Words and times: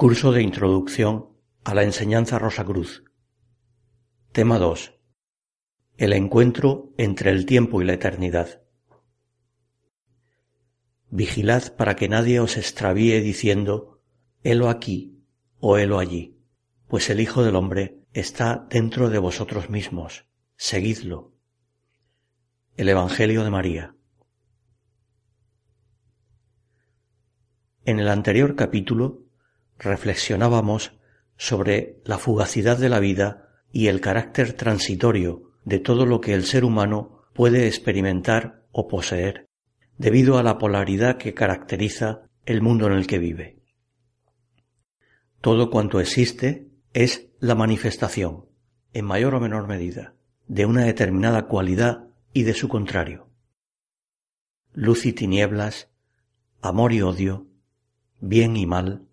Curso 0.00 0.32
de 0.32 0.40
Introducción 0.40 1.28
a 1.62 1.74
la 1.74 1.82
Enseñanza 1.82 2.38
Rosa 2.38 2.64
Cruz. 2.64 3.04
Tema 4.32 4.58
2. 4.58 4.98
El 5.98 6.14
encuentro 6.14 6.94
entre 6.96 7.30
el 7.30 7.44
tiempo 7.44 7.82
y 7.82 7.84
la 7.84 7.92
eternidad. 7.92 8.62
Vigilad 11.10 11.76
para 11.76 11.96
que 11.96 12.08
nadie 12.08 12.40
os 12.40 12.56
extravíe 12.56 13.20
diciendo, 13.20 14.00
helo 14.42 14.70
aquí 14.70 15.22
o 15.58 15.76
helo 15.76 15.98
allí, 15.98 16.40
pues 16.88 17.10
el 17.10 17.20
Hijo 17.20 17.44
del 17.44 17.56
Hombre 17.56 18.00
está 18.14 18.66
dentro 18.70 19.10
de 19.10 19.18
vosotros 19.18 19.68
mismos, 19.68 20.24
seguidlo. 20.56 21.34
El 22.78 22.88
Evangelio 22.88 23.44
de 23.44 23.50
María. 23.50 23.96
En 27.84 28.00
el 28.00 28.08
anterior 28.08 28.56
capítulo 28.56 29.29
reflexionábamos 29.80 30.92
sobre 31.36 32.00
la 32.04 32.18
fugacidad 32.18 32.78
de 32.78 32.90
la 32.90 33.00
vida 33.00 33.48
y 33.72 33.88
el 33.88 34.00
carácter 34.00 34.52
transitorio 34.52 35.52
de 35.64 35.78
todo 35.78 36.06
lo 36.06 36.20
que 36.20 36.34
el 36.34 36.44
ser 36.44 36.64
humano 36.64 37.22
puede 37.34 37.66
experimentar 37.66 38.66
o 38.72 38.88
poseer, 38.88 39.48
debido 39.96 40.38
a 40.38 40.42
la 40.42 40.58
polaridad 40.58 41.16
que 41.16 41.34
caracteriza 41.34 42.28
el 42.44 42.60
mundo 42.62 42.86
en 42.86 42.92
el 42.92 43.06
que 43.06 43.18
vive. 43.18 43.58
Todo 45.40 45.70
cuanto 45.70 46.00
existe 46.00 46.68
es 46.92 47.30
la 47.38 47.54
manifestación, 47.54 48.46
en 48.92 49.06
mayor 49.06 49.34
o 49.34 49.40
menor 49.40 49.66
medida, 49.66 50.14
de 50.46 50.66
una 50.66 50.84
determinada 50.84 51.46
cualidad 51.46 52.08
y 52.34 52.42
de 52.42 52.52
su 52.52 52.68
contrario. 52.68 53.28
Luz 54.72 55.06
y 55.06 55.12
tinieblas, 55.12 55.88
amor 56.60 56.92
y 56.92 57.00
odio, 57.00 57.46
bien 58.20 58.56
y 58.56 58.66
mal, 58.66 59.06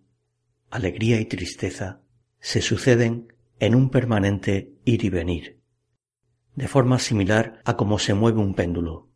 alegría 0.69 1.19
y 1.19 1.25
tristeza 1.25 2.01
se 2.39 2.61
suceden 2.61 3.33
en 3.59 3.73
un 3.73 3.89
permanente 3.89 4.73
ir 4.85 5.03
y 5.03 5.09
venir, 5.09 5.61
de 6.55 6.67
forma 6.67 6.99
similar 6.99 7.61
a 7.65 7.77
cómo 7.77 7.99
se 7.99 8.13
mueve 8.13 8.39
un 8.39 8.53
péndulo. 8.53 9.09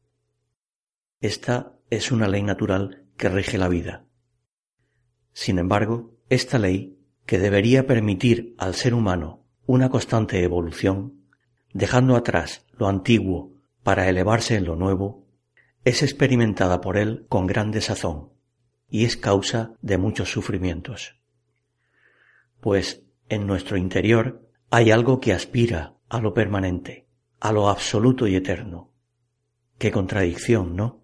Esta 1.20 1.78
es 1.90 2.12
una 2.12 2.28
ley 2.28 2.42
natural 2.42 3.06
que 3.18 3.30
rige 3.30 3.58
la 3.58 3.68
vida. 3.68 4.06
Sin 5.34 5.60
embargo, 5.60 6.18
esta 6.30 6.58
ley, 6.58 6.98
que 7.26 7.38
debería 7.38 7.86
permitir 7.86 8.56
al 8.58 8.74
ser 8.74 8.94
humano 8.94 9.46
una 9.66 9.90
constante 9.90 10.44
evolución, 10.44 11.26
dejando 11.74 12.16
atrás 12.16 12.66
lo 12.72 12.88
antiguo 12.88 13.62
para 13.84 14.10
elevarse 14.10 14.56
en 14.56 14.66
lo 14.66 14.76
nuevo, 14.76 15.28
es 15.84 16.02
experimentada 16.02 16.82
por 16.82 16.98
él 16.98 17.26
con 17.30 17.46
gran 17.48 17.72
desazón 17.72 18.32
y 18.90 19.06
es 19.06 19.18
causa 19.18 19.74
de 19.82 19.98
muchos 19.98 20.32
sufrimientos 20.32 21.21
pues 22.62 23.04
en 23.28 23.46
nuestro 23.48 23.76
interior 23.76 24.48
hay 24.70 24.92
algo 24.92 25.20
que 25.20 25.34
aspira 25.34 25.96
a 26.08 26.22
lo 26.22 26.34
permanente, 26.34 27.08
a 27.40 27.52
lo 27.52 27.68
absoluto 27.68 28.28
y 28.28 28.36
eterno. 28.36 28.94
Qué 29.78 29.92
contradicción, 29.92 30.76
¿no? 30.76 31.02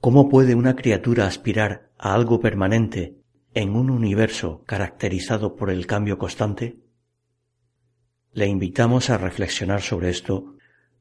¿Cómo 0.00 0.28
puede 0.28 0.54
una 0.54 0.76
criatura 0.76 1.26
aspirar 1.26 1.90
a 1.98 2.14
algo 2.14 2.38
permanente 2.38 3.16
en 3.54 3.74
un 3.74 3.90
universo 3.90 4.62
caracterizado 4.66 5.56
por 5.56 5.70
el 5.70 5.86
cambio 5.86 6.18
constante? 6.18 6.78
Le 8.32 8.46
invitamos 8.46 9.10
a 9.10 9.18
reflexionar 9.18 9.80
sobre 9.80 10.10
esto 10.10 10.56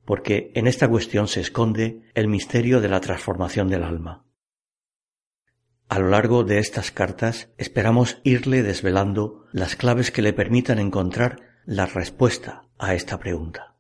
porque 0.06 0.52
en 0.56 0.68
esta 0.68 0.88
cuestión 0.88 1.28
se 1.28 1.42
esconde 1.42 2.04
el 2.14 2.28
misterio 2.28 2.80
de 2.80 2.90
la 2.90 3.02
transformación 3.02 3.68
del 3.68 3.84
alma. 3.84 4.25
A 5.88 6.00
lo 6.00 6.10
largo 6.10 6.44
de 6.44 6.58
estas 6.58 6.92
cartas 6.92 7.50
esperamos 7.58 8.20
irle 8.24 8.64
desvelando 8.64 9.46
las 9.52 9.76
claves 9.76 10.12
que 10.12 10.24
le 10.24 10.34
permitan 10.34 10.80
encontrar 10.80 11.42
la 11.66 11.86
respuesta 11.86 12.64
a 12.80 12.96
esta 12.96 13.20
pregunta. 13.20 13.76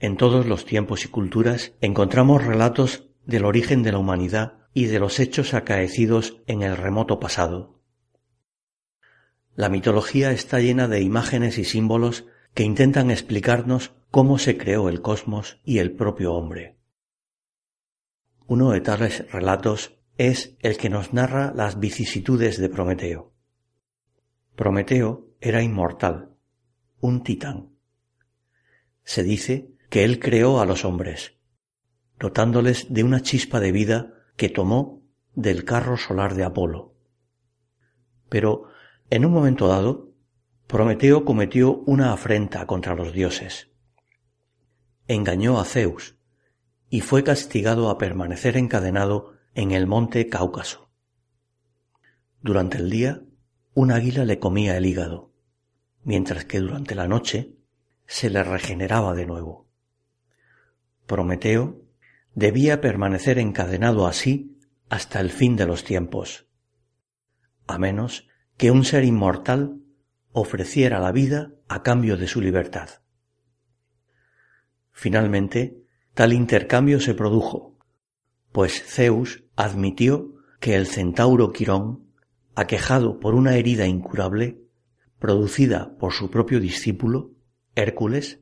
En 0.00 0.16
todos 0.16 0.46
los 0.46 0.64
tiempos 0.64 1.04
y 1.04 1.08
culturas 1.08 1.72
encontramos 1.80 2.44
relatos 2.44 3.10
del 3.26 3.44
origen 3.44 3.82
de 3.82 3.92
la 3.92 3.98
humanidad 3.98 4.58
y 4.72 4.86
de 4.86 5.00
los 5.00 5.20
hechos 5.20 5.52
acaecidos 5.54 6.40
en 6.46 6.62
el 6.62 6.76
remoto 6.76 7.20
pasado. 7.20 7.82
La 9.54 9.68
mitología 9.68 10.30
está 10.30 10.60
llena 10.60 10.88
de 10.88 11.02
imágenes 11.02 11.58
y 11.58 11.64
símbolos 11.64 12.24
que 12.54 12.62
intentan 12.62 13.10
explicarnos 13.10 13.92
cómo 14.10 14.38
se 14.38 14.56
creó 14.56 14.88
el 14.88 15.02
cosmos 15.02 15.60
y 15.64 15.78
el 15.78 15.92
propio 15.92 16.32
hombre. 16.32 16.77
Uno 18.48 18.70
de 18.70 18.80
tales 18.80 19.30
relatos 19.30 20.00
es 20.16 20.56
el 20.60 20.78
que 20.78 20.88
nos 20.88 21.12
narra 21.12 21.52
las 21.54 21.78
vicisitudes 21.78 22.58
de 22.58 22.70
Prometeo. 22.70 23.34
Prometeo 24.56 25.28
era 25.38 25.62
inmortal, 25.62 26.30
un 26.98 27.22
titán. 27.22 27.74
Se 29.04 29.22
dice 29.22 29.74
que 29.90 30.02
él 30.02 30.18
creó 30.18 30.60
a 30.60 30.64
los 30.64 30.86
hombres, 30.86 31.34
dotándoles 32.18 32.86
de 32.88 33.04
una 33.04 33.20
chispa 33.20 33.60
de 33.60 33.70
vida 33.70 34.14
que 34.38 34.48
tomó 34.48 35.02
del 35.34 35.66
carro 35.66 35.98
solar 35.98 36.34
de 36.34 36.44
Apolo. 36.44 36.94
Pero, 38.30 38.70
en 39.10 39.26
un 39.26 39.32
momento 39.32 39.68
dado, 39.68 40.14
Prometeo 40.66 41.26
cometió 41.26 41.80
una 41.80 42.14
afrenta 42.14 42.66
contra 42.66 42.94
los 42.94 43.12
dioses. 43.12 43.70
Engañó 45.06 45.60
a 45.60 45.66
Zeus, 45.66 46.17
y 46.90 47.00
fue 47.00 47.24
castigado 47.24 47.90
a 47.90 47.98
permanecer 47.98 48.56
encadenado 48.56 49.34
en 49.54 49.72
el 49.72 49.86
monte 49.86 50.28
Cáucaso. 50.28 50.90
Durante 52.40 52.78
el 52.78 52.90
día, 52.90 53.22
un 53.74 53.92
águila 53.92 54.24
le 54.24 54.38
comía 54.38 54.76
el 54.76 54.86
hígado, 54.86 55.32
mientras 56.02 56.44
que 56.44 56.60
durante 56.60 56.94
la 56.94 57.08
noche 57.08 57.56
se 58.06 58.30
le 58.30 58.42
regeneraba 58.42 59.14
de 59.14 59.26
nuevo. 59.26 59.68
Prometeo 61.06 61.82
debía 62.34 62.80
permanecer 62.80 63.38
encadenado 63.38 64.06
así 64.06 64.58
hasta 64.88 65.20
el 65.20 65.30
fin 65.30 65.56
de 65.56 65.66
los 65.66 65.84
tiempos, 65.84 66.48
a 67.66 67.78
menos 67.78 68.28
que 68.56 68.70
un 68.70 68.84
ser 68.84 69.04
inmortal 69.04 69.80
ofreciera 70.32 71.00
la 71.00 71.12
vida 71.12 71.52
a 71.68 71.82
cambio 71.82 72.16
de 72.16 72.26
su 72.26 72.40
libertad. 72.40 72.88
Finalmente, 74.92 75.77
Tal 76.18 76.32
intercambio 76.32 76.98
se 76.98 77.14
produjo, 77.14 77.78
pues 78.50 78.82
Zeus 78.82 79.44
admitió 79.54 80.34
que 80.58 80.74
el 80.74 80.88
centauro 80.88 81.52
Quirón, 81.52 82.10
aquejado 82.56 83.20
por 83.20 83.36
una 83.36 83.54
herida 83.54 83.86
incurable, 83.86 84.60
producida 85.20 85.96
por 85.96 86.12
su 86.12 86.28
propio 86.28 86.58
discípulo, 86.58 87.36
Hércules, 87.76 88.40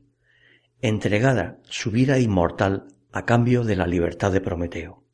entregara 0.81 1.59
su 1.65 1.91
vida 1.91 2.17
inmortal 2.17 2.87
a 3.11 3.25
cambio 3.25 3.63
de 3.63 3.75
la 3.75 3.85
libertad 3.85 4.31
de 4.31 4.41
Prometeo. 4.41 5.05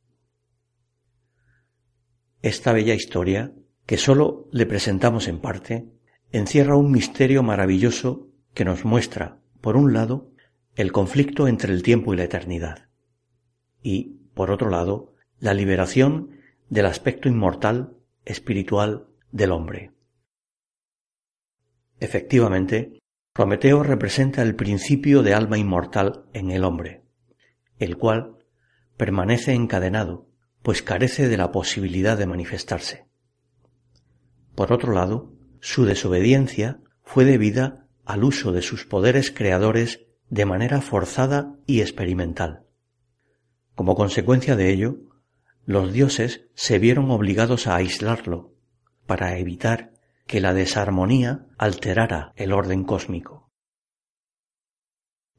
Esta 2.41 2.71
bella 2.71 2.93
historia, 2.93 3.53
que 3.85 3.97
sólo 3.97 4.47
le 4.53 4.65
presentamos 4.65 5.27
en 5.27 5.41
parte, 5.41 5.89
encierra 6.31 6.77
un 6.77 6.93
misterio 6.93 7.43
maravilloso 7.43 8.29
que 8.53 8.63
nos 8.63 8.85
muestra, 8.85 9.41
por 9.59 9.75
un 9.75 9.91
lado, 9.91 10.32
el 10.75 10.91
conflicto 10.91 11.47
entre 11.47 11.71
el 11.73 11.83
tiempo 11.83 12.13
y 12.13 12.17
la 12.17 12.23
eternidad. 12.23 12.89
Y, 13.81 14.19
por 14.33 14.51
otro 14.51 14.69
lado, 14.69 15.13
la 15.39 15.53
liberación 15.53 16.39
del 16.69 16.85
aspecto 16.85 17.29
inmortal, 17.29 17.97
espiritual 18.25 19.07
del 19.31 19.51
hombre. 19.51 19.91
Efectivamente, 21.99 22.99
Prometeo 23.33 23.83
representa 23.83 24.41
el 24.41 24.55
principio 24.55 25.23
de 25.23 25.33
alma 25.33 25.57
inmortal 25.57 26.25
en 26.33 26.51
el 26.51 26.63
hombre, 26.63 27.03
el 27.79 27.97
cual 27.97 28.37
permanece 28.97 29.53
encadenado, 29.53 30.27
pues 30.61 30.81
carece 30.81 31.27
de 31.27 31.37
la 31.37 31.51
posibilidad 31.51 32.17
de 32.17 32.27
manifestarse. 32.27 33.07
Por 34.55 34.71
otro 34.71 34.93
lado, 34.93 35.33
su 35.59 35.85
desobediencia 35.85 36.79
fue 37.03 37.25
debida 37.25 37.87
al 38.05 38.23
uso 38.23 38.51
de 38.51 38.61
sus 38.61 38.85
poderes 38.85 39.31
creadores 39.31 40.02
de 40.33 40.45
manera 40.45 40.81
forzada 40.81 41.59
y 41.67 41.81
experimental. 41.81 42.65
Como 43.75 43.93
consecuencia 43.93 44.55
de 44.55 44.71
ello, 44.73 44.97
los 45.63 45.93
dioses 45.93 46.47
se 46.55 46.79
vieron 46.79 47.11
obligados 47.11 47.67
a 47.67 47.75
aislarlo 47.75 48.55
para 49.05 49.37
evitar 49.37 49.93
que 50.25 50.41
la 50.41 50.55
desarmonía 50.55 51.45
alterara 51.59 52.33
el 52.35 52.51
orden 52.51 52.83
cósmico. 52.83 53.51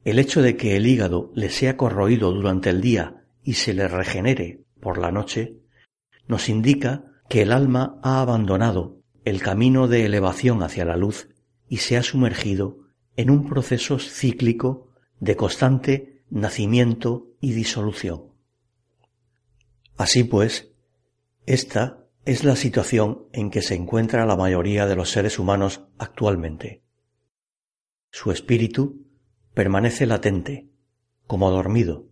El 0.05 0.17
hecho 0.17 0.41
de 0.41 0.55
que 0.55 0.77
el 0.77 0.87
hígado 0.87 1.29
le 1.35 1.49
sea 1.49 1.75
corroído 1.75 2.31
durante 2.31 2.69
el 2.69 2.79
día 2.79 3.25
y 3.43 3.55
se 3.55 3.73
le 3.73 3.89
regenere 3.89 4.63
por 4.79 4.97
la 4.97 5.11
noche 5.11 5.57
nos 6.25 6.47
indica 6.47 7.03
que 7.27 7.41
el 7.41 7.51
alma 7.51 7.99
ha 8.01 8.21
abandonado 8.21 9.01
el 9.25 9.41
camino 9.41 9.89
de 9.89 10.05
elevación 10.05 10.63
hacia 10.63 10.85
la 10.85 10.95
luz 10.95 11.27
y 11.67 11.77
se 11.77 11.97
ha 11.97 12.03
sumergido 12.03 12.85
en 13.17 13.29
un 13.29 13.45
proceso 13.47 13.99
cíclico 13.99 14.84
de 15.19 15.35
constante 15.35 16.23
nacimiento 16.29 17.27
y 17.39 17.53
disolución. 17.53 18.33
Así 19.97 20.23
pues, 20.23 20.71
esta 21.45 22.05
es 22.25 22.43
la 22.43 22.55
situación 22.55 23.27
en 23.33 23.51
que 23.51 23.61
se 23.61 23.75
encuentra 23.75 24.25
la 24.25 24.35
mayoría 24.35 24.87
de 24.87 24.95
los 24.95 25.11
seres 25.11 25.37
humanos 25.39 25.85
actualmente. 25.97 26.83
Su 28.11 28.31
espíritu 28.31 29.05
permanece 29.53 30.05
latente, 30.05 30.69
como 31.27 31.51
dormido, 31.51 32.07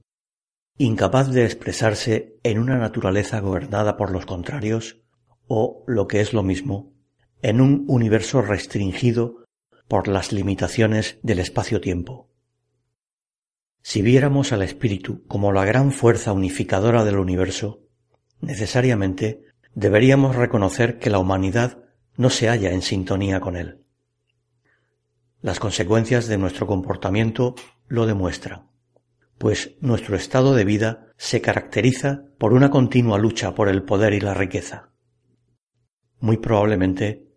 incapaz 0.77 1.31
de 1.31 1.45
expresarse 1.45 2.37
en 2.43 2.59
una 2.59 2.77
naturaleza 2.77 3.39
gobernada 3.39 3.97
por 3.97 4.11
los 4.11 4.25
contrarios 4.25 5.01
o, 5.47 5.83
lo 5.87 6.07
que 6.07 6.21
es 6.21 6.33
lo 6.33 6.43
mismo, 6.43 6.93
en 7.41 7.59
un 7.59 7.85
universo 7.87 8.41
restringido 8.41 9.45
por 9.87 10.07
las 10.07 10.31
limitaciones 10.31 11.19
del 11.23 11.39
espacio-tiempo. 11.39 12.32
Si 13.83 14.01
viéramos 14.01 14.53
al 14.53 14.61
espíritu 14.61 15.27
como 15.27 15.51
la 15.51 15.65
gran 15.65 15.91
fuerza 15.91 16.31
unificadora 16.31 17.03
del 17.03 17.17
universo, 17.17 17.81
necesariamente 18.39 19.43
deberíamos 19.75 20.37
reconocer 20.37 20.99
que 20.99 21.09
la 21.09 21.19
humanidad 21.19 21.83
no 22.15 22.29
se 22.29 22.47
halla 22.47 22.71
en 22.71 22.81
sintonía 22.81 23.41
con 23.41 23.57
él. 23.57 23.83
Las 25.41 25.59
consecuencias 25.59 26.27
de 26.27 26.37
nuestro 26.37 26.65
comportamiento 26.65 27.55
lo 27.87 28.05
demuestran, 28.05 28.69
pues 29.37 29.75
nuestro 29.81 30.15
estado 30.15 30.55
de 30.55 30.63
vida 30.63 31.07
se 31.17 31.41
caracteriza 31.41 32.23
por 32.37 32.53
una 32.53 32.69
continua 32.69 33.17
lucha 33.17 33.53
por 33.53 33.67
el 33.67 33.83
poder 33.83 34.13
y 34.13 34.21
la 34.21 34.33
riqueza. 34.33 34.91
Muy 36.21 36.37
probablemente 36.37 37.27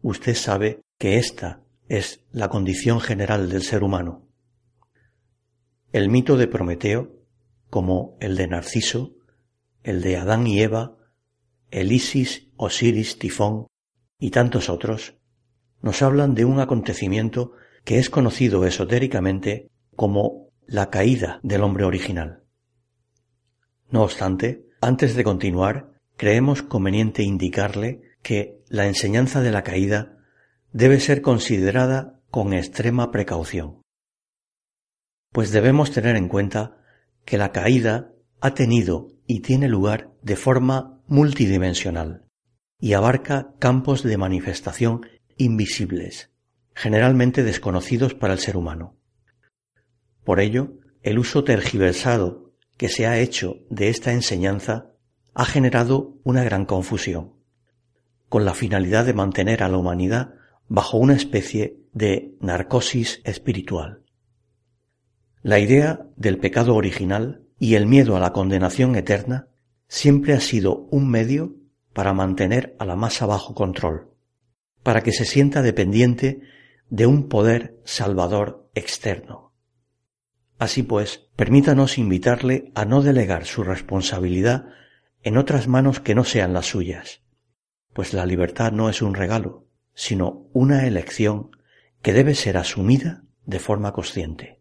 usted 0.00 0.34
sabe 0.34 0.80
que 0.96 1.18
esta 1.18 1.62
es 1.88 2.24
la 2.32 2.48
condición 2.48 3.00
general 3.00 3.50
del 3.50 3.62
ser 3.62 3.84
humano. 3.84 4.29
El 5.92 6.08
mito 6.08 6.36
de 6.36 6.46
Prometeo, 6.46 7.10
como 7.68 8.16
el 8.20 8.36
de 8.36 8.46
Narciso, 8.46 9.16
el 9.82 10.02
de 10.02 10.18
Adán 10.18 10.46
y 10.46 10.60
Eva, 10.60 10.96
el 11.72 11.90
Isis, 11.90 12.46
Osiris, 12.56 13.18
Tifón 13.18 13.66
y 14.16 14.30
tantos 14.30 14.68
otros, 14.68 15.16
nos 15.82 16.00
hablan 16.02 16.36
de 16.36 16.44
un 16.44 16.60
acontecimiento 16.60 17.54
que 17.84 17.98
es 17.98 18.08
conocido 18.08 18.64
esotéricamente 18.66 19.68
como 19.96 20.52
la 20.64 20.90
caída 20.90 21.40
del 21.42 21.64
hombre 21.64 21.82
original. 21.82 22.44
No 23.90 24.04
obstante, 24.04 24.68
antes 24.80 25.16
de 25.16 25.24
continuar, 25.24 25.94
creemos 26.16 26.62
conveniente 26.62 27.24
indicarle 27.24 28.02
que 28.22 28.62
la 28.68 28.86
enseñanza 28.86 29.40
de 29.40 29.50
la 29.50 29.64
caída 29.64 30.18
debe 30.72 31.00
ser 31.00 31.20
considerada 31.20 32.20
con 32.30 32.52
extrema 32.52 33.10
precaución 33.10 33.79
pues 35.32 35.52
debemos 35.52 35.92
tener 35.92 36.16
en 36.16 36.28
cuenta 36.28 36.76
que 37.24 37.38
la 37.38 37.52
caída 37.52 38.12
ha 38.40 38.54
tenido 38.54 39.08
y 39.26 39.40
tiene 39.40 39.68
lugar 39.68 40.10
de 40.22 40.36
forma 40.36 41.00
multidimensional 41.06 42.24
y 42.80 42.94
abarca 42.94 43.54
campos 43.58 44.02
de 44.02 44.16
manifestación 44.16 45.06
invisibles, 45.36 46.30
generalmente 46.74 47.42
desconocidos 47.42 48.14
para 48.14 48.32
el 48.32 48.38
ser 48.38 48.56
humano. 48.56 48.96
Por 50.24 50.40
ello, 50.40 50.78
el 51.02 51.18
uso 51.18 51.44
tergiversado 51.44 52.52
que 52.76 52.88
se 52.88 53.06
ha 53.06 53.18
hecho 53.18 53.58
de 53.68 53.88
esta 53.88 54.12
enseñanza 54.12 54.92
ha 55.34 55.44
generado 55.44 56.16
una 56.24 56.42
gran 56.42 56.64
confusión, 56.64 57.34
con 58.28 58.44
la 58.44 58.54
finalidad 58.54 59.04
de 59.04 59.14
mantener 59.14 59.62
a 59.62 59.68
la 59.68 59.76
humanidad 59.76 60.34
bajo 60.68 60.98
una 60.98 61.14
especie 61.14 61.78
de 61.92 62.34
narcosis 62.40 63.20
espiritual. 63.24 64.02
La 65.42 65.58
idea 65.58 66.06
del 66.16 66.38
pecado 66.38 66.74
original 66.74 67.46
y 67.58 67.74
el 67.74 67.86
miedo 67.86 68.14
a 68.14 68.20
la 68.20 68.32
condenación 68.32 68.94
eterna 68.94 69.48
siempre 69.88 70.34
ha 70.34 70.40
sido 70.40 70.86
un 70.90 71.08
medio 71.08 71.56
para 71.94 72.12
mantener 72.12 72.76
a 72.78 72.84
la 72.84 72.94
masa 72.94 73.24
bajo 73.24 73.54
control, 73.54 74.10
para 74.82 75.02
que 75.02 75.12
se 75.12 75.24
sienta 75.24 75.62
dependiente 75.62 76.42
de 76.90 77.06
un 77.06 77.28
poder 77.28 77.80
salvador 77.84 78.70
externo. 78.74 79.54
Así 80.58 80.82
pues, 80.82 81.28
permítanos 81.36 81.96
invitarle 81.96 82.70
a 82.74 82.84
no 82.84 83.00
delegar 83.00 83.46
su 83.46 83.64
responsabilidad 83.64 84.66
en 85.22 85.38
otras 85.38 85.68
manos 85.68 86.00
que 86.00 86.14
no 86.14 86.24
sean 86.24 86.52
las 86.52 86.66
suyas, 86.66 87.22
pues 87.94 88.12
la 88.12 88.26
libertad 88.26 88.72
no 88.72 88.90
es 88.90 89.00
un 89.00 89.14
regalo, 89.14 89.66
sino 89.94 90.48
una 90.52 90.86
elección 90.86 91.50
que 92.02 92.12
debe 92.12 92.34
ser 92.34 92.58
asumida 92.58 93.24
de 93.46 93.58
forma 93.58 93.92
consciente. 93.92 94.59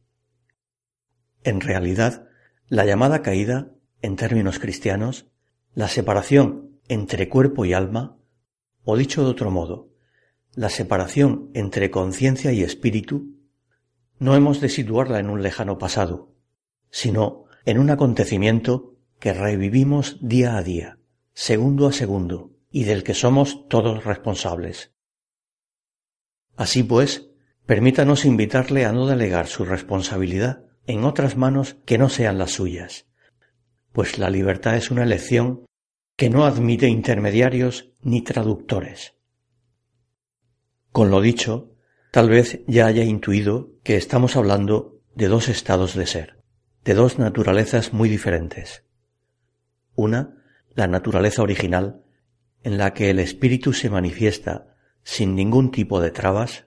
En 1.44 1.62
realidad, 1.62 2.28
la 2.68 2.86
llamada 2.86 3.22
caída, 3.22 3.72
en 4.02 4.16
términos 4.16 4.60
cristianos, 4.60 5.28
la 5.74 5.88
separación 5.88 6.80
entre 6.88 7.30
cuerpo 7.30 7.66
y 7.66 7.74
alma, 7.74 8.18
o 8.84 8.98
dicho 8.98 9.24
de 9.24 9.30
otro 9.30 9.52
modo, 9.52 9.90
la 10.56 10.70
separación 10.70 11.52
entre 11.54 11.92
conciencia 11.92 12.52
y 12.52 12.64
espíritu, 12.64 13.36
no 14.18 14.36
hemos 14.36 14.60
de 14.60 14.70
situarla 14.70 15.20
en 15.20 15.30
un 15.30 15.42
lejano 15.42 15.78
pasado, 15.78 16.36
sino 16.90 17.46
en 17.66 17.80
un 17.80 17.90
acontecimiento 17.90 18.98
que 19.20 19.34
revivimos 19.34 20.18
día 20.22 20.58
a 20.58 20.64
día, 20.64 21.00
segundo 21.34 21.88
a 21.88 21.94
segundo, 21.94 22.52
y 22.72 22.84
del 22.84 23.04
que 23.04 23.14
somos 23.14 23.68
todos 23.68 24.04
responsables. 24.04 24.92
Así 26.56 26.84
pues, 26.84 27.30
permítanos 27.66 28.26
invitarle 28.26 28.86
a 28.86 28.92
no 28.92 29.08
delegar 29.08 29.48
su 29.48 29.66
responsabilidad 29.66 30.69
en 30.90 31.04
otras 31.04 31.38
manos 31.38 31.76
que 31.86 32.00
no 32.00 32.10
sean 32.10 32.40
las 32.40 32.50
suyas, 32.50 33.06
pues 33.92 34.18
la 34.18 34.32
libertad 34.32 34.76
es 34.76 34.90
una 34.90 35.04
elección 35.04 35.64
que 36.16 36.32
no 36.32 36.46
admite 36.46 36.88
intermediarios 36.88 37.94
ni 38.02 38.24
traductores. 38.24 39.14
Con 40.92 41.12
lo 41.12 41.22
dicho, 41.22 41.76
tal 42.12 42.28
vez 42.30 42.62
ya 42.66 42.88
haya 42.88 43.04
intuido 43.04 43.76
que 43.84 43.98
estamos 43.98 44.36
hablando 44.36 45.00
de 45.14 45.28
dos 45.28 45.48
estados 45.48 45.94
de 45.94 46.08
ser, 46.08 46.42
de 46.84 46.96
dos 46.96 47.20
naturalezas 47.20 47.94
muy 47.94 48.10
diferentes. 48.10 48.84
Una, 49.94 50.42
la 50.74 50.88
naturaleza 50.88 51.44
original, 51.44 52.04
en 52.64 52.80
la 52.80 52.96
que 52.96 53.12
el 53.12 53.20
espíritu 53.20 53.74
se 53.74 53.92
manifiesta 53.92 54.76
sin 55.04 55.36
ningún 55.36 55.70
tipo 55.70 56.02
de 56.02 56.10
trabas. 56.10 56.66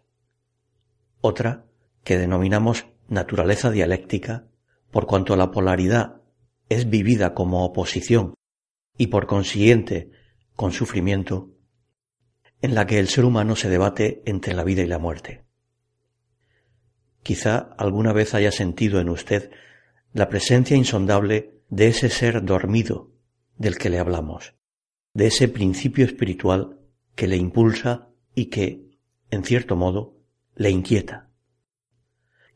Otra, 1.21 1.67
que 2.05 2.19
denominamos 2.19 2.92
naturaleza 3.13 3.71
dialéctica, 3.71 4.49
por 4.91 5.07
cuanto 5.07 5.37
la 5.37 5.51
polaridad 5.51 6.23
es 6.69 6.89
vivida 6.89 7.35
como 7.35 7.65
oposición 7.65 8.35
y 8.97 9.09
por 9.09 9.27
consiguiente 9.27 10.11
con 10.57 10.73
sufrimiento, 10.73 11.51
en 12.63 12.75
la 12.75 12.87
que 12.87 12.99
el 12.99 13.09
ser 13.09 13.25
humano 13.25 13.55
se 13.55 13.69
debate 13.69 14.23
entre 14.25 14.55
la 14.55 14.65
vida 14.65 14.83
y 14.83 14.87
la 14.87 14.99
muerte. 14.99 15.45
Quizá 17.23 17.59
alguna 17.77 18.13
vez 18.13 18.35
haya 18.35 18.51
sentido 18.51 18.99
en 18.99 19.11
usted 19.11 19.51
la 20.13 20.29
presencia 20.29 20.77
insondable 20.77 21.61
de 21.69 21.89
ese 21.89 22.09
ser 22.09 22.43
dormido 22.43 23.13
del 23.57 23.77
que 23.77 23.91
le 23.91 23.99
hablamos, 23.99 24.55
de 25.13 25.27
ese 25.27 25.49
principio 25.49 26.05
espiritual 26.07 26.81
que 27.15 27.29
le 27.29 27.37
impulsa 27.37 28.09
y 28.35 28.47
que, 28.47 28.99
en 29.31 29.45
cierto 29.45 29.77
modo, 29.77 30.17
le 30.55 30.71
inquieta 30.71 31.32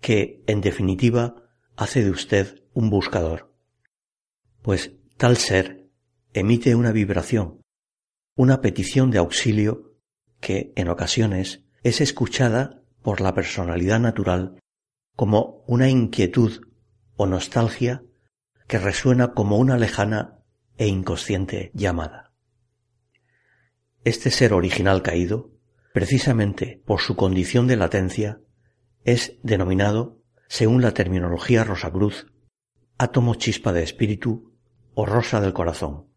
que, 0.01 0.43
en 0.47 0.61
definitiva, 0.61 1.35
hace 1.77 2.05
de 2.05 2.11
usted 2.11 2.63
un 2.73 2.91
buscador. 2.91 3.53
Pues 4.63 4.93
tal 5.17 5.37
ser 5.37 5.89
emite 6.33 6.75
una 6.75 6.93
vibración, 6.93 7.63
una 8.35 8.61
petición 8.61 9.11
de 9.11 9.19
auxilio 9.19 9.95
que, 10.41 10.73
en 10.77 10.89
ocasiones, 10.89 11.65
es 11.83 12.01
escuchada 12.01 12.83
por 13.03 13.21
la 13.21 13.35
personalidad 13.35 14.01
natural 14.01 14.61
como 15.15 15.65
una 15.67 15.89
inquietud 15.89 16.69
o 17.17 17.27
nostalgia 17.27 18.03
que 18.67 18.79
resuena 18.79 19.33
como 19.33 19.57
una 19.59 19.79
lejana 19.79 20.39
e 20.77 20.89
inconsciente 20.89 21.71
llamada. 21.73 22.35
Este 24.05 24.31
ser 24.31 24.53
original 24.53 25.03
caído, 25.03 25.53
precisamente 25.95 26.83
por 26.85 27.01
su 27.01 27.17
condición 27.17 27.67
de 27.67 27.77
latencia, 27.77 28.41
es 29.07 29.39
denominado, 29.45 30.21
según 30.49 30.83
la 30.83 30.93
terminología 30.93 31.63
Rosacruz, 31.63 32.27
átomo 32.99 33.37
chispa 33.37 33.73
de 33.73 33.85
espíritu 33.85 34.53
o 34.95 35.07
rosa 35.07 35.41
del 35.41 35.53
corazón, 35.53 36.09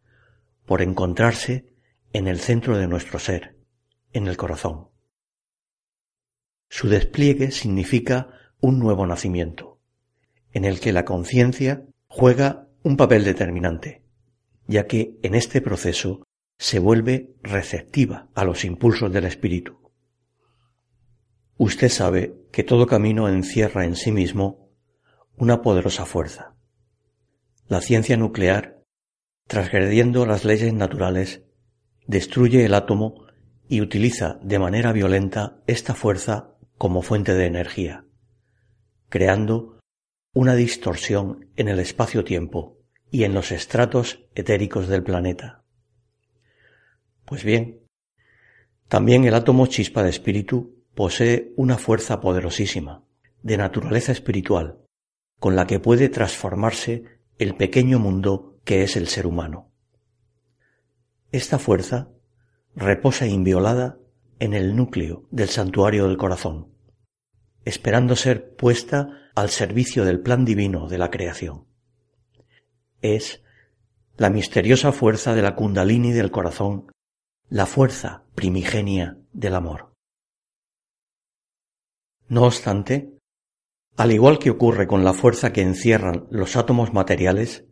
por 0.65 0.81
encontrarse 0.81 1.71
en 2.13 2.27
el 2.27 2.39
centro 2.39 2.77
de 2.77 2.87
nuestro 2.87 3.19
ser, 3.19 3.59
en 4.11 4.27
el 4.27 4.37
corazón. 4.37 4.89
Su 6.67 6.89
despliegue 6.89 7.51
significa 7.51 8.29
un 8.59 8.79
nuevo 8.79 9.05
nacimiento, 9.05 9.79
en 10.51 10.65
el 10.65 10.79
que 10.79 10.91
la 10.91 11.05
conciencia 11.05 11.85
juega 12.07 12.67
un 12.81 12.97
papel 12.97 13.23
determinante, 13.23 14.03
ya 14.65 14.87
que 14.87 15.15
en 15.21 15.35
este 15.35 15.61
proceso 15.61 16.23
se 16.57 16.79
vuelve 16.79 17.35
receptiva 17.43 18.29
a 18.33 18.43
los 18.43 18.65
impulsos 18.65 19.13
del 19.13 19.25
espíritu. 19.25 19.78
Usted 21.61 21.89
sabe 21.89 22.37
que 22.53 22.63
todo 22.63 22.87
camino 22.87 23.27
encierra 23.27 23.83
en 23.83 23.97
sí 23.97 24.13
mismo 24.13 24.71
una 25.35 25.61
poderosa 25.61 26.05
fuerza. 26.05 26.55
La 27.67 27.81
ciencia 27.81 28.15
nuclear, 28.15 28.81
transgrediendo 29.45 30.25
las 30.25 30.45
leyes 30.45 30.73
naturales, 30.73 31.43
destruye 32.07 32.63
el 32.63 32.73
átomo 32.73 33.25
y 33.67 33.81
utiliza 33.81 34.39
de 34.41 34.57
manera 34.57 34.93
violenta 34.93 35.61
esta 35.67 35.95
fuerza 35.95 36.55
como 36.77 37.01
fuente 37.01 37.33
de 37.33 37.47
energía, 37.47 38.05
creando 39.09 39.79
una 40.33 40.55
distorsión 40.55 41.49
en 41.57 41.67
el 41.67 41.81
espacio-tiempo 41.81 42.77
y 43.11 43.25
en 43.25 43.33
los 43.33 43.51
estratos 43.51 44.23
etéricos 44.33 44.87
del 44.87 45.03
planeta. 45.03 45.65
Pues 47.25 47.43
bien, 47.43 47.81
también 48.87 49.25
el 49.25 49.33
átomo 49.33 49.67
chispa 49.67 50.03
de 50.03 50.09
espíritu 50.11 50.78
posee 50.99 51.53
una 51.55 51.77
fuerza 51.77 52.19
poderosísima, 52.19 53.05
de 53.41 53.55
naturaleza 53.55 54.11
espiritual, 54.11 54.79
con 55.39 55.55
la 55.55 55.65
que 55.65 55.79
puede 55.79 56.09
transformarse 56.09 57.05
el 57.37 57.55
pequeño 57.55 57.99
mundo 57.99 58.59
que 58.65 58.83
es 58.83 58.97
el 58.97 59.07
ser 59.07 59.25
humano. 59.25 59.71
Esta 61.31 61.57
fuerza 61.57 62.09
reposa 62.75 63.27
inviolada 63.27 63.97
en 64.39 64.53
el 64.53 64.75
núcleo 64.75 65.23
del 65.31 65.47
santuario 65.47 66.05
del 66.05 66.17
corazón, 66.17 66.67
esperando 67.63 68.17
ser 68.17 68.57
puesta 68.57 69.31
al 69.35 69.51
servicio 69.51 70.03
del 70.03 70.19
plan 70.19 70.43
divino 70.43 70.89
de 70.89 70.97
la 70.97 71.09
creación. 71.09 71.63
Es 73.01 73.41
la 74.17 74.29
misteriosa 74.29 74.91
fuerza 74.91 75.33
de 75.33 75.43
la 75.43 75.55
kundalini 75.55 76.11
del 76.11 76.29
corazón, 76.29 76.91
la 77.47 77.67
fuerza 77.67 78.25
primigenia 78.35 79.17
del 79.31 79.55
amor. 79.55 79.88
No 82.29 82.43
obstante, 82.43 83.17
al 83.97 84.11
igual 84.11 84.37
que 84.37 84.51
ocurre 84.51 84.85
con 84.85 85.03
la 85.03 85.13
fuerza 85.13 85.51
que 85.51 85.61
encierran 85.61 86.27
los 86.29 86.55
átomos 86.55 86.93
materiales, 86.93 87.65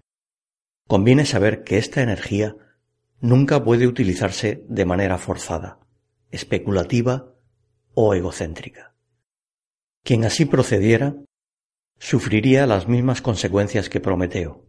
conviene 0.87 1.25
saber 1.25 1.63
que 1.63 1.77
esta 1.77 2.01
energía 2.01 2.55
nunca 3.19 3.63
puede 3.63 3.85
utilizarse 3.85 4.65
de 4.67 4.85
manera 4.85 5.19
forzada, 5.19 5.79
especulativa 6.31 7.35
o 7.93 8.15
egocéntrica. 8.15 8.95
Quien 10.03 10.25
así 10.25 10.45
procediera 10.45 11.15
sufriría 11.99 12.65
las 12.65 12.87
mismas 12.87 13.21
consecuencias 13.21 13.89
que 13.89 13.99
Prometeo. 13.99 14.65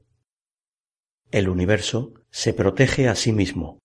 El 1.30 1.48
universo 1.48 2.12
se 2.30 2.52
protege 2.52 3.08
a 3.08 3.14
sí 3.14 3.32
mismo, 3.32 3.78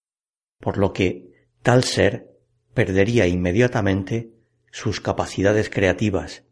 por 0.59 0.77
lo 0.77 0.91
que 0.91 1.31
tal 1.61 1.85
ser 1.85 2.29
perdería 2.73 3.25
inmediatamente 3.25 4.32
sus 4.73 5.01
capacidades 5.01 5.69
creativas 5.69 6.45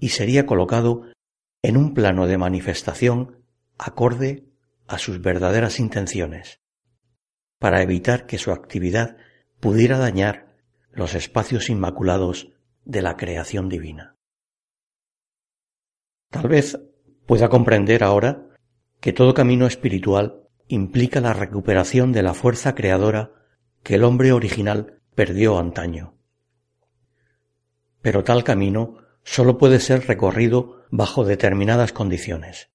y 0.00 0.08
sería 0.08 0.46
colocado 0.46 1.02
en 1.60 1.76
un 1.76 1.92
plano 1.92 2.26
de 2.26 2.38
manifestación 2.38 3.44
acorde 3.76 4.46
a 4.86 4.96
sus 4.96 5.20
verdaderas 5.20 5.78
intenciones, 5.78 6.62
para 7.58 7.82
evitar 7.82 8.24
que 8.24 8.38
su 8.38 8.50
actividad 8.50 9.18
pudiera 9.60 9.98
dañar 9.98 10.56
los 10.90 11.14
espacios 11.14 11.68
inmaculados 11.68 12.50
de 12.86 13.02
la 13.02 13.18
creación 13.18 13.68
divina. 13.68 14.16
Tal 16.30 16.48
vez 16.48 16.80
pueda 17.26 17.50
comprender 17.50 18.04
ahora 18.04 18.56
que 19.00 19.12
todo 19.12 19.34
camino 19.34 19.66
espiritual 19.66 20.48
implica 20.66 21.20
la 21.20 21.34
recuperación 21.34 22.12
de 22.12 22.22
la 22.22 22.32
fuerza 22.32 22.74
creadora 22.74 23.32
que 23.82 23.96
el 23.96 24.04
hombre 24.04 24.32
original 24.32 25.02
perdió 25.14 25.58
antaño 25.58 26.15
pero 28.06 28.22
tal 28.22 28.44
camino 28.44 28.98
sólo 29.24 29.58
puede 29.58 29.80
ser 29.80 30.06
recorrido 30.06 30.84
bajo 30.92 31.24
determinadas 31.24 31.92
condiciones. 31.92 32.70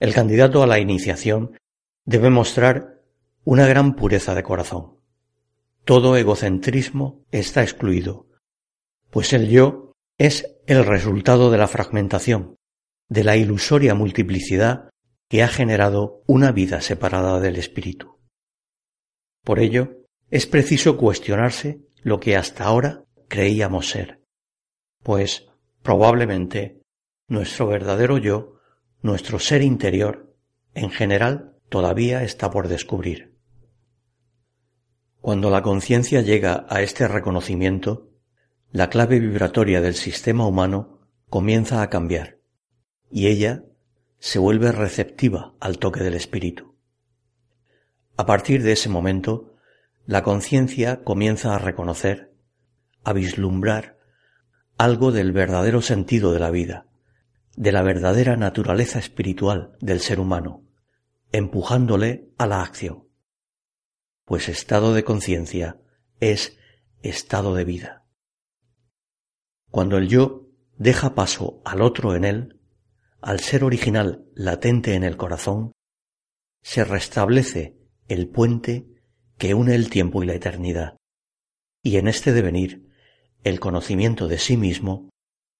El 0.00 0.12
candidato 0.12 0.64
a 0.64 0.66
la 0.66 0.80
iniciación 0.80 1.56
debe 2.04 2.28
mostrar 2.28 3.00
una 3.44 3.68
gran 3.68 3.94
pureza 3.94 4.34
de 4.34 4.42
corazón. 4.42 4.98
Todo 5.84 6.16
egocentrismo 6.16 7.24
está 7.30 7.62
excluido, 7.62 8.26
pues 9.10 9.32
el 9.32 9.48
yo 9.48 9.92
es 10.18 10.52
el 10.66 10.84
resultado 10.84 11.52
de 11.52 11.58
la 11.58 11.68
fragmentación, 11.68 12.56
de 13.08 13.22
la 13.22 13.36
ilusoria 13.36 13.94
multiplicidad 13.94 14.90
que 15.28 15.44
ha 15.44 15.48
generado 15.48 16.24
una 16.26 16.50
vida 16.50 16.80
separada 16.80 17.38
del 17.38 17.54
espíritu. 17.54 18.18
Por 19.44 19.60
ello, 19.60 20.02
es 20.28 20.48
preciso 20.48 20.96
cuestionarse 20.96 21.82
lo 22.02 22.18
que 22.18 22.36
hasta 22.36 22.64
ahora 22.64 23.04
creíamos 23.32 23.88
ser, 23.88 24.20
pues 25.02 25.46
probablemente 25.82 26.82
nuestro 27.28 27.66
verdadero 27.66 28.18
yo, 28.18 28.58
nuestro 29.00 29.38
ser 29.38 29.62
interior, 29.62 30.36
en 30.74 30.90
general 30.90 31.56
todavía 31.70 32.24
está 32.24 32.50
por 32.50 32.68
descubrir. 32.68 33.34
Cuando 35.22 35.48
la 35.48 35.62
conciencia 35.62 36.20
llega 36.20 36.66
a 36.68 36.82
este 36.82 37.08
reconocimiento, 37.08 38.10
la 38.70 38.90
clave 38.90 39.18
vibratoria 39.18 39.80
del 39.80 39.94
sistema 39.94 40.46
humano 40.46 41.00
comienza 41.30 41.80
a 41.80 41.88
cambiar 41.88 42.36
y 43.10 43.28
ella 43.28 43.64
se 44.18 44.40
vuelve 44.40 44.72
receptiva 44.72 45.54
al 45.58 45.78
toque 45.78 46.04
del 46.04 46.12
espíritu. 46.12 46.76
A 48.18 48.26
partir 48.26 48.62
de 48.62 48.72
ese 48.72 48.90
momento, 48.90 49.54
la 50.04 50.22
conciencia 50.22 51.02
comienza 51.02 51.54
a 51.54 51.58
reconocer 51.58 52.31
a 53.04 53.12
vislumbrar 53.12 53.98
algo 54.78 55.12
del 55.12 55.32
verdadero 55.32 55.82
sentido 55.82 56.32
de 56.32 56.40
la 56.40 56.50
vida, 56.50 56.86
de 57.56 57.72
la 57.72 57.82
verdadera 57.82 58.36
naturaleza 58.36 58.98
espiritual 58.98 59.76
del 59.80 60.00
ser 60.00 60.20
humano, 60.20 60.64
empujándole 61.30 62.30
a 62.38 62.46
la 62.46 62.62
acción. 62.62 63.08
Pues 64.24 64.48
estado 64.48 64.94
de 64.94 65.04
conciencia 65.04 65.80
es 66.20 66.58
estado 67.02 67.54
de 67.54 67.64
vida. 67.64 68.06
Cuando 69.70 69.98
el 69.98 70.08
yo 70.08 70.48
deja 70.78 71.14
paso 71.14 71.62
al 71.64 71.82
otro 71.82 72.14
en 72.14 72.24
él, 72.24 72.60
al 73.20 73.40
ser 73.40 73.64
original 73.64 74.26
latente 74.34 74.94
en 74.94 75.04
el 75.04 75.16
corazón, 75.16 75.72
se 76.62 76.84
restablece 76.84 77.78
el 78.08 78.28
puente 78.28 78.86
que 79.38 79.54
une 79.54 79.74
el 79.74 79.90
tiempo 79.90 80.22
y 80.22 80.26
la 80.26 80.34
eternidad, 80.34 80.96
y 81.82 81.96
en 81.96 82.08
este 82.08 82.32
devenir 82.32 82.91
el 83.44 83.60
conocimiento 83.60 84.28
de 84.28 84.38
sí 84.38 84.56
mismo 84.56 85.10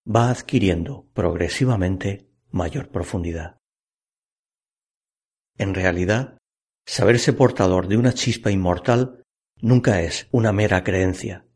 va 0.07 0.31
adquiriendo 0.31 1.07
progresivamente 1.12 2.29
mayor 2.51 2.89
profundidad. 2.89 3.59
En 5.59 5.75
realidad, 5.75 6.39
saberse 6.87 7.33
portador 7.33 7.89
de 7.89 7.97
una 7.97 8.12
chispa 8.12 8.51
inmortal 8.51 9.23
nunca 9.61 10.03
es 10.03 10.29
una 10.31 10.53
mera 10.53 10.83
creencia, 10.83 11.47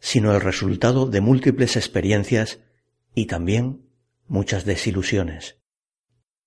sino 0.00 0.34
el 0.34 0.40
resultado 0.40 1.06
de 1.06 1.20
múltiples 1.20 1.76
experiencias 1.76 2.60
y 3.14 3.26
también 3.26 3.88
muchas 4.26 4.64
desilusiones, 4.64 5.58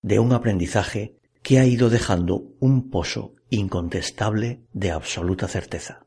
de 0.02 0.20
un 0.20 0.34
aprendizaje 0.34 1.18
que 1.44 1.60
ha 1.60 1.66
ido 1.66 1.90
dejando 1.90 2.56
un 2.60 2.90
pozo 2.90 3.36
incontestable 3.50 4.66
de 4.74 4.92
absoluta 4.92 5.48
certeza. 5.48 6.07